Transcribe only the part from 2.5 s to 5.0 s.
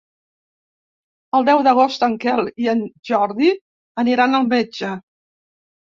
i en Jordi aniran al metge.